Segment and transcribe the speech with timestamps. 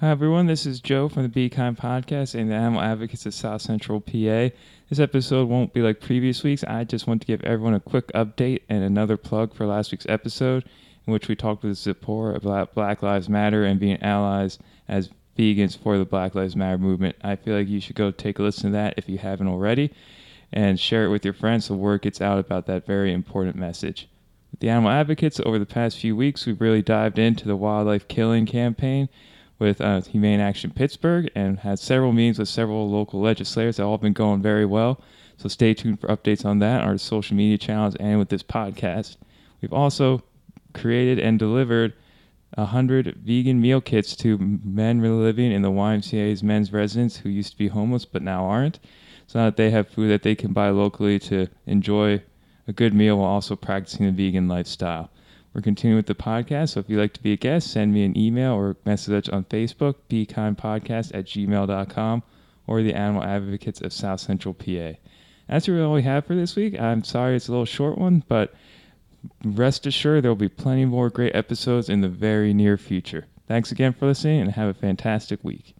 [0.00, 0.46] Hi, everyone.
[0.46, 4.00] This is Joe from the Be Kind podcast and the Animal Advocates of South Central
[4.00, 4.48] PA.
[4.88, 6.64] This episode won't be like previous weeks.
[6.64, 10.06] I just want to give everyone a quick update and another plug for last week's
[10.08, 10.64] episode,
[11.06, 14.58] in which we talked with Zipporah about Black Lives Matter and being allies
[14.88, 17.16] as vegans for the Black Lives Matter movement.
[17.22, 19.92] I feel like you should go take a listen to that if you haven't already
[20.50, 24.08] and share it with your friends so word gets out about that very important message.
[24.50, 28.08] With the Animal Advocates, over the past few weeks, we've really dived into the wildlife
[28.08, 29.10] killing campaign
[29.60, 33.98] with uh, Humane Action Pittsburgh and had several meetings with several local legislators that all
[33.98, 35.00] been going very well.
[35.36, 39.16] So stay tuned for updates on that, our social media channels, and with this podcast.
[39.60, 40.22] We've also
[40.72, 41.92] created and delivered
[42.54, 47.58] 100 vegan meal kits to men living in the YMCA's men's residence who used to
[47.58, 48.80] be homeless but now aren't,
[49.26, 52.20] so now that they have food that they can buy locally to enjoy
[52.66, 55.10] a good meal while also practicing the vegan lifestyle.
[55.52, 58.04] We're continuing with the podcast, so if you'd like to be a guest, send me
[58.04, 62.22] an email or message on Facebook, bekindpodcast at gmail.com,
[62.68, 64.92] or the Animal Advocates of South Central PA.
[65.48, 66.78] That's really all we have for this week.
[66.78, 68.54] I'm sorry it's a little short one, but
[69.44, 73.26] rest assured there will be plenty more great episodes in the very near future.
[73.48, 75.74] Thanks again for listening and have a fantastic week.